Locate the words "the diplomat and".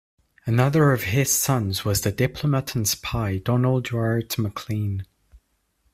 2.01-2.87